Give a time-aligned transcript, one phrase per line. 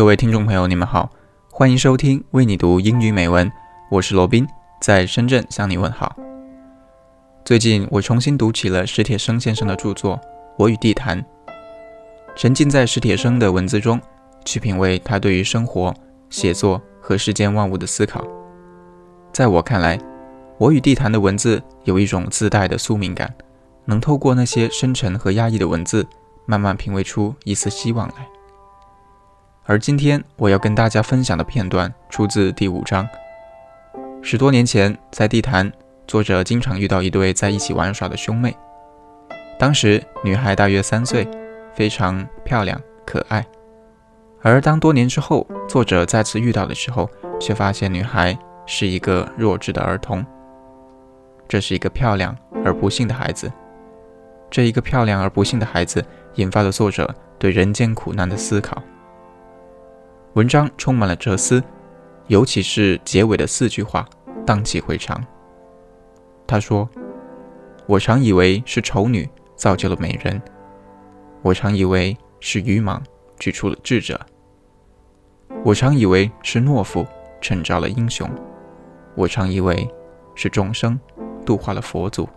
[0.00, 1.10] 各位听众朋友，你们好，
[1.50, 3.52] 欢迎收听为你读英语美文，
[3.90, 4.48] 我是罗宾，
[4.80, 6.16] 在深圳向你问好。
[7.44, 10.16] 最近我重新读起了史铁生先生的著作
[10.56, 11.20] 《我与地坛》，
[12.34, 14.00] 沉浸在史铁生的文字中，
[14.46, 15.94] 去品味他对于生活、
[16.30, 18.24] 写作和世间万物的思考。
[19.34, 19.98] 在我看来，
[20.56, 23.34] 《我与地坛》的文字有一种自带的宿命感，
[23.84, 26.06] 能透过那些深沉和压抑的文字，
[26.46, 28.26] 慢慢品味出一丝希望来。
[29.66, 33.06] 而今天我要跟大家分享的片段出自第五章。
[34.22, 35.70] 十多年前，在地坛，
[36.06, 38.56] 作者经常遇到一对在一起玩耍的兄妹。
[39.58, 41.28] 当时，女孩大约三岁，
[41.74, 43.44] 非常漂亮可爱。
[44.40, 50.24] 而当多年之后，作者再次遇到的时候，却发现女孩是一个弱智的儿童。
[51.46, 52.34] 这是一个漂亮
[52.64, 53.52] 而不幸的孩子。
[54.50, 56.02] 这一个漂亮而不幸的孩子，
[56.36, 58.82] 引发了作者对人间苦难的思考。
[60.34, 61.60] 文章充满了哲思，
[62.28, 64.08] 尤其是结尾的四句话，
[64.46, 65.20] 荡气回肠。
[66.46, 66.88] 他说
[67.84, 70.40] ：“我常以为是丑女造就了美人，
[71.42, 73.02] 我常以为是愚莽
[73.40, 74.20] 举出了智者，
[75.64, 77.04] 我常以为是懦夫
[77.40, 78.30] 衬照了英雄，
[79.16, 79.88] 我常以为
[80.36, 80.98] 是众生
[81.44, 82.28] 度化了佛祖。”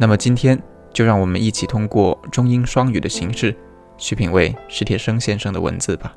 [0.00, 0.58] 那么今天
[0.90, 3.54] 就让我们一起通过中英双语的形式。
[3.97, 6.13] 去品味史铁生先生的文字吧。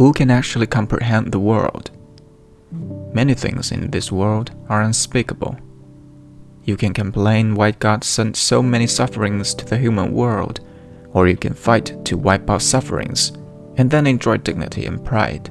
[0.00, 1.90] Who can actually comprehend the world?
[3.12, 5.56] Many things in this world are unspeakable.
[6.64, 10.60] You can complain why God sent so many sufferings to the human world
[11.15, 13.31] or you can fight to wipe out sufferings
[13.77, 15.49] and then enjoy dignity and pride.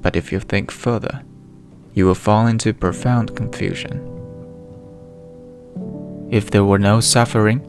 [0.00, 1.22] But if you think further,
[1.92, 4.00] you will fall into profound confusion.
[6.30, 7.60] If there were no suffering,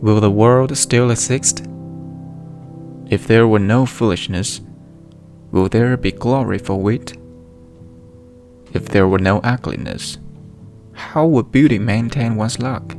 [0.00, 1.66] will the world still exist?
[3.10, 4.62] If there were no foolishness,
[5.52, 7.18] will there be glory for wit?
[8.72, 10.16] If there were no ugliness,
[10.92, 12.96] how would beauty maintain one's luck?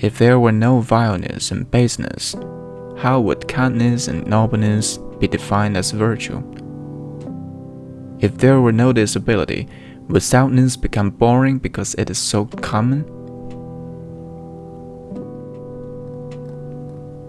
[0.00, 2.34] If there were no vileness and baseness,
[2.96, 6.42] how would kindness and nobleness be defined as virtue?
[8.18, 9.68] If there were no disability,
[10.08, 13.04] would soundness become boring because it is so common?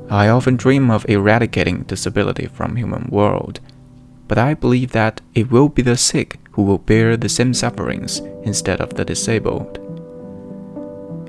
[0.10, 3.60] I often dream of eradicating disability from human world,
[4.30, 8.20] but I believe that it will be the sick who will bear the same sufferings
[8.44, 9.81] instead of the disabled.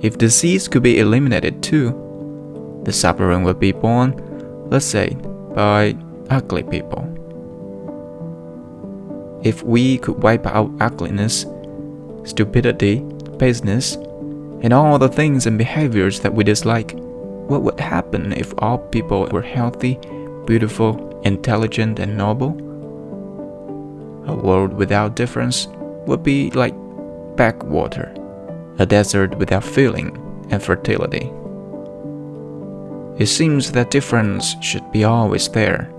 [0.03, 4.19] If disease could be eliminated too, the suffering would be borne,
[4.69, 5.17] let's say,
[5.55, 5.97] by
[6.29, 7.07] ugly people.
[9.45, 11.47] If we could wipe out ugliness,
[12.25, 12.97] stupidity,
[13.39, 13.95] baseness,
[14.63, 16.95] and all the things and behaviors that we dislike,
[17.47, 20.01] what would happen if all people were healthy,
[20.47, 22.51] beautiful, intelligent, and noble?
[24.27, 25.69] A world without difference
[26.07, 26.75] would be like
[27.37, 28.13] backwater
[28.79, 30.17] a desert without feeling
[30.51, 31.31] and fertility.
[33.19, 35.93] It seems that difference should be always there.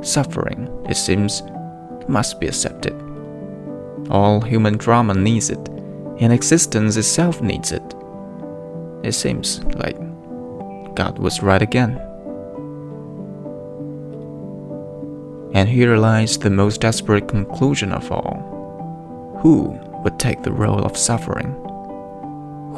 [0.00, 1.42] Suffering, it seems,
[2.08, 2.94] must be accepted.
[4.10, 5.68] All human drama needs it,
[6.20, 7.94] and existence itself needs it.
[9.04, 9.98] It seems like
[10.94, 12.00] God was right again.
[15.54, 19.38] And here lies the most desperate conclusion of all.
[19.42, 21.54] Who would take the role of suffering?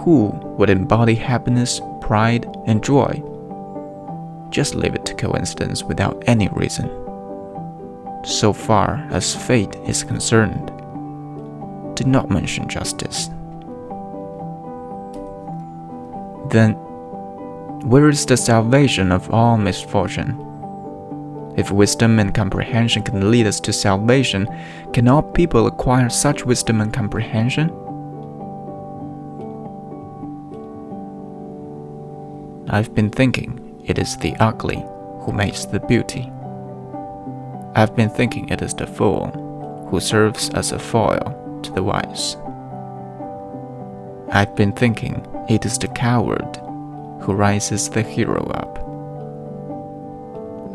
[0.00, 0.28] Who
[0.59, 3.22] would embody happiness, pride, and joy.
[4.50, 6.88] Just leave it to coincidence without any reason.
[8.25, 10.66] So far as fate is concerned,
[11.97, 13.28] do not mention justice.
[16.50, 16.72] Then,
[17.88, 20.46] where is the salvation of all misfortune?
[21.56, 24.49] If wisdom and comprehension can lead us to salvation,
[24.93, 27.70] can all people acquire such wisdom and comprehension?
[32.72, 34.87] I've been thinking it is the ugly
[35.22, 36.31] who makes the beauty.
[37.75, 39.26] I've been thinking it is the fool
[39.90, 42.37] who serves as a foil to the wise.
[44.31, 46.58] I've been thinking it is the coward
[47.22, 48.78] who rises the hero up.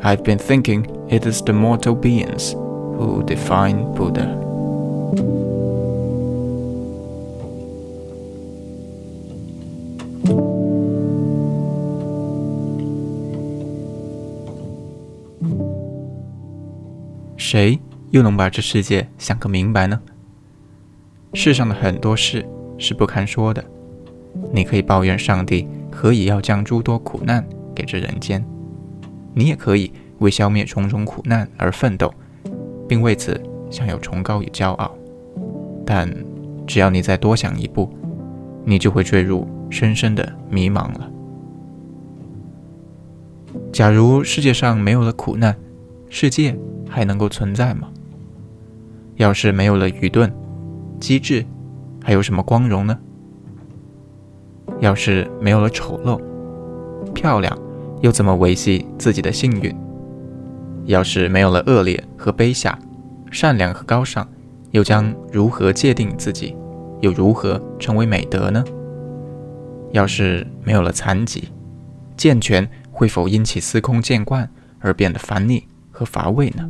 [0.03, 5.54] I've been thinking it is the mortal beings who define Buddha.
[17.45, 20.01] 谁又能把这世界想个明白呢？
[21.35, 22.43] 世上的很多事
[22.79, 23.63] 是不堪说的，
[24.51, 27.45] 你可以抱怨上帝何以要将诸多苦难
[27.75, 28.43] 给这人间，
[29.35, 32.11] 你也可以为消灭种种苦难而奋斗，
[32.89, 33.39] 并为此
[33.69, 34.95] 享有崇高与骄傲。
[35.85, 36.11] 但
[36.65, 37.87] 只要你再多想一步，
[38.63, 41.11] 你就会坠入深深的迷茫了。
[43.71, 45.55] 假如世界上没有了苦难，
[46.09, 46.57] 世界
[46.89, 47.89] 还能够存在吗？
[49.15, 50.31] 要是没有了愚钝、
[50.99, 51.45] 机智，
[52.03, 52.97] 还有什么光荣呢？
[54.79, 56.21] 要是没有了丑陋、
[57.13, 57.57] 漂亮，
[58.01, 59.75] 又怎么维系自己的幸运？
[60.85, 62.77] 要是没有了恶劣和卑下，
[63.31, 64.27] 善良和高尚，
[64.71, 66.55] 又将如何界定自己？
[67.01, 68.63] 又如何成为美德呢？
[69.91, 71.49] 要是没有了残疾，
[72.15, 72.67] 健全。
[72.97, 74.49] 会否因其司空见惯
[74.79, 76.69] 而变得烦腻和乏味呢？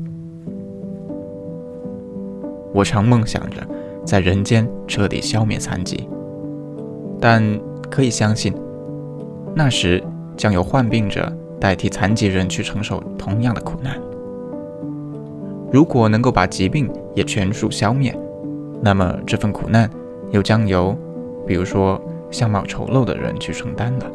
[2.72, 3.68] 我常梦想着
[4.06, 6.08] 在人间彻底消灭残疾，
[7.20, 7.42] 但
[7.90, 8.54] 可以相信，
[9.56, 10.04] 那时
[10.38, 14.00] 将有患病者代替残疾人去承受同样的苦难。
[15.72, 18.16] 如果能够把疾病也全数消灭，
[18.80, 19.90] 那么这份苦难
[20.30, 20.96] 又将由，
[21.48, 22.00] 比如说
[22.30, 24.06] 相貌丑陋的人去承担了。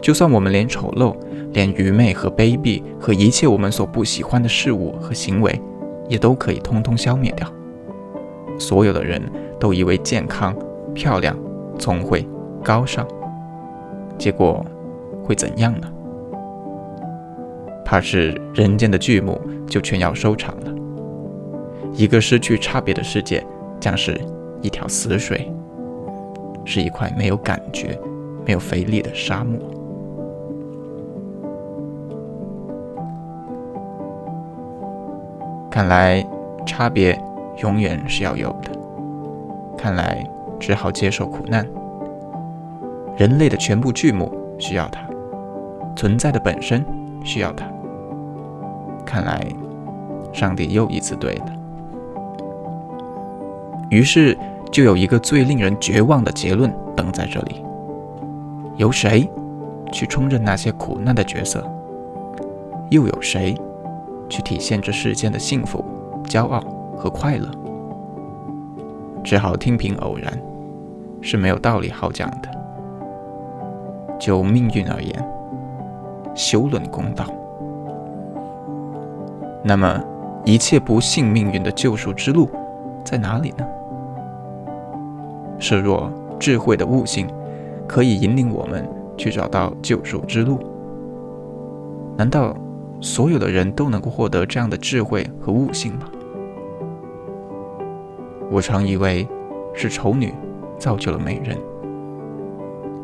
[0.00, 1.16] 就算我们连丑陋、
[1.52, 5.60] 连愚昧和卑鄙和一切我们所不喜欢的事物和行为，
[6.08, 7.50] 也都可以通通消灭掉。
[8.58, 9.20] 所有的人
[9.58, 10.54] 都以为健康、
[10.94, 11.36] 漂亮、
[11.78, 12.26] 聪慧、
[12.62, 13.06] 高尚，
[14.16, 14.64] 结果
[15.24, 15.88] 会怎样呢？
[17.84, 20.74] 怕是人间的剧目就全要收场了。
[21.92, 23.44] 一个失去差别的世界，
[23.78, 24.20] 将是
[24.60, 25.50] 一条死水，
[26.64, 27.98] 是一块没有感觉、
[28.44, 29.60] 没有肥力的沙漠。
[35.76, 36.26] 看来
[36.64, 37.22] 差别
[37.58, 38.70] 永远是要有的。
[39.76, 40.26] 看来
[40.58, 41.68] 只好接受苦难。
[43.18, 45.06] 人类的全部剧目需要它，
[45.94, 46.82] 存在的本身
[47.22, 47.66] 需要它。
[49.04, 49.46] 看来
[50.32, 51.46] 上帝又一次对了。
[53.90, 54.34] 于是
[54.72, 57.62] 就有一个最令人绝望的结论等在这里：
[58.76, 59.30] 由谁
[59.92, 61.62] 去充任那些苦难的角色？
[62.88, 63.54] 又有谁？
[64.28, 65.84] 去体现这世间的幸福、
[66.24, 66.60] 骄傲
[66.96, 67.48] 和快乐，
[69.22, 70.32] 只好听凭偶然，
[71.20, 72.48] 是没有道理好讲的。
[74.18, 75.28] 就命运而言，
[76.34, 77.26] 修论公道。
[79.62, 80.02] 那么，
[80.44, 82.48] 一切不幸命运的救赎之路
[83.04, 83.66] 在哪里呢？
[85.58, 87.26] 设若智慧的悟性
[87.86, 90.58] 可以引领我们去找到救赎之路，
[92.16, 92.56] 难道？
[93.00, 96.10] 所有的人都能够获得这样的智慧和悟性吗？
[98.50, 99.26] 我常以为
[99.74, 100.32] 是丑女
[100.78, 101.58] 造就了美人，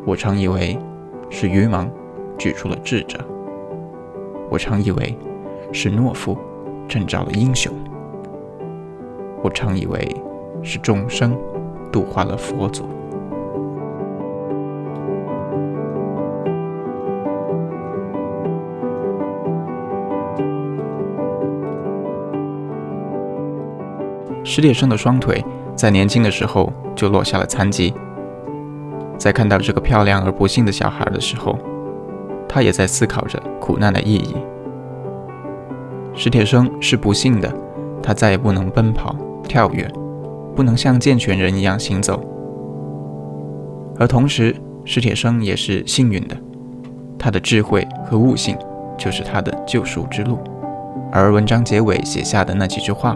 [0.05, 0.77] 我常以为
[1.29, 1.87] 是愚盲
[2.37, 3.19] 举出了智者，
[4.49, 5.17] 我常以为
[5.71, 6.37] 是懦夫
[6.87, 7.73] 征召了英雄，
[9.43, 10.15] 我常以为
[10.63, 11.37] 是众生
[11.91, 12.85] 度化了佛祖。
[24.53, 25.43] 史铁生的双腿
[25.75, 27.91] 在年轻的时候就落下了残疾。
[29.17, 31.57] 在看到这个漂亮而不幸的小孩的时候，
[32.47, 34.35] 他也在思考着苦难的意义。
[36.13, 37.51] 史铁生是不幸的，
[38.03, 39.91] 他再也不能奔跑、跳跃，
[40.55, 42.23] 不能像健全人一样行走。
[43.97, 44.55] 而同时，
[44.85, 46.37] 史铁生也是幸运的，
[47.17, 48.55] 他的智慧和悟性
[48.99, 50.37] 就是他的救赎之路。
[51.11, 53.15] 而文章结尾写下的那几句话。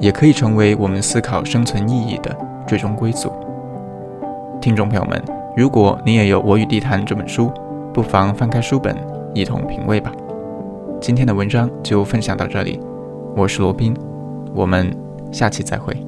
[0.00, 2.36] 也可以成为我们思考生存意义的
[2.66, 3.32] 最终归宿。
[4.60, 5.22] 听众朋友们，
[5.56, 7.50] 如果你也有《我与地坛》这本书，
[7.92, 8.96] 不妨翻开书本，
[9.34, 10.12] 一同品味吧。
[11.00, 12.80] 今天的文章就分享到这里，
[13.36, 13.96] 我是罗宾，
[14.54, 14.96] 我们
[15.32, 16.07] 下期再会。